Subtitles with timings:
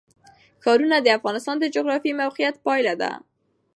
[0.63, 3.11] ښارونه د افغانستان د جغرافیایي موقیعت پایله ده.